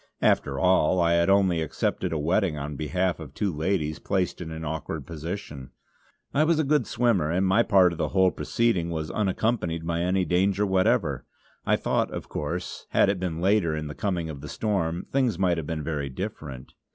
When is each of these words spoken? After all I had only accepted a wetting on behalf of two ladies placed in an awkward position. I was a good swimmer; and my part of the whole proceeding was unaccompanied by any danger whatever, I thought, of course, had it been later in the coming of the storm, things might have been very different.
After 0.23 0.57
all 0.57 0.99
I 0.99 1.13
had 1.13 1.29
only 1.29 1.61
accepted 1.61 2.11
a 2.11 2.17
wetting 2.17 2.57
on 2.57 2.75
behalf 2.75 3.19
of 3.19 3.35
two 3.35 3.53
ladies 3.55 3.99
placed 3.99 4.41
in 4.41 4.49
an 4.49 4.65
awkward 4.65 5.05
position. 5.05 5.69
I 6.33 6.43
was 6.43 6.57
a 6.57 6.63
good 6.63 6.87
swimmer; 6.87 7.29
and 7.29 7.45
my 7.45 7.61
part 7.61 7.91
of 7.91 7.99
the 7.99 8.07
whole 8.07 8.31
proceeding 8.31 8.89
was 8.89 9.11
unaccompanied 9.11 9.85
by 9.85 10.01
any 10.01 10.25
danger 10.25 10.65
whatever, 10.65 11.27
I 11.67 11.75
thought, 11.75 12.09
of 12.09 12.29
course, 12.29 12.87
had 12.89 13.09
it 13.09 13.19
been 13.19 13.41
later 13.41 13.75
in 13.75 13.85
the 13.85 13.93
coming 13.93 14.27
of 14.27 14.41
the 14.41 14.49
storm, 14.49 15.05
things 15.11 15.37
might 15.37 15.57
have 15.59 15.67
been 15.67 15.83
very 15.83 16.09
different. 16.09 16.73